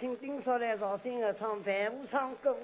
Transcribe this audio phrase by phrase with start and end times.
[0.00, 2.56] 听听说来绍兴的唱饭屋唱歌，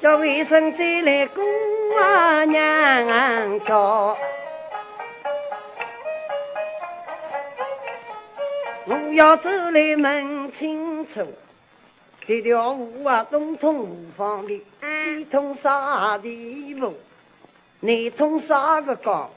[0.00, 1.42] 叫卫生再来姑
[2.46, 4.16] 娘叫。
[8.86, 11.26] 我要走来问清楚，
[12.24, 16.94] 这条路啊东通无方的，西通啥地路？
[17.80, 19.28] 南通啥个高？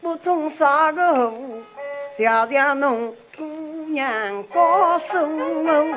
[0.00, 1.62] 不通啥个湖？
[2.16, 3.44] 谢谢侬姑
[3.92, 5.96] 娘告诉我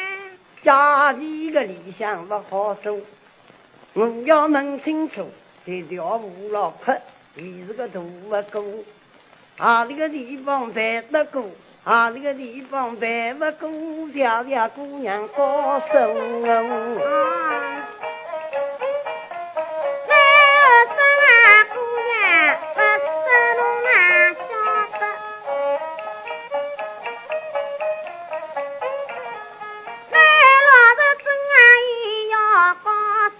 [0.63, 2.97] 家里的理想不好做，
[3.93, 5.27] 我要弄清楚
[5.65, 7.01] 这条路老宽，
[7.33, 8.63] 你是个大不过，
[9.57, 11.43] 哪里个地方办得过？
[11.83, 14.09] 哪里个地方办不过？
[14.13, 16.69] 条条姑娘高声问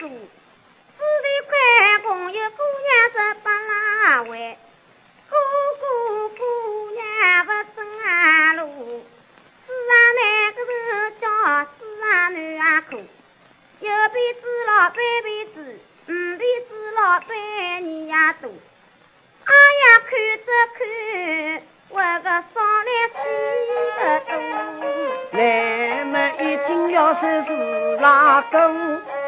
[0.02, 0.18] 四里
[1.48, 4.58] 关公有姑娘十八拉位，
[5.30, 5.36] 哥
[5.80, 5.84] 哥
[6.30, 6.42] 姑
[6.90, 9.06] 娘不生啊路，
[9.68, 9.94] 四啊
[10.54, 11.28] 个人叫
[11.78, 17.30] 四啊男啊苦，右辈子老半辈子，五辈子老半
[17.84, 18.50] 年呀多。
[18.50, 20.12] 哎呀，看
[20.48, 20.82] 着看，
[21.90, 23.14] 我个双来喜
[24.26, 24.34] 多。
[25.34, 25.40] 来
[26.06, 29.21] 么一定要是是拉公。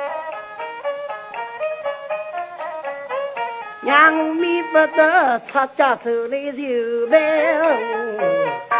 [3.85, 8.72] 让我们不得出家走来求来。